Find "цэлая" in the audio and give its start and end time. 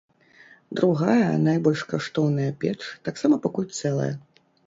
3.79-4.11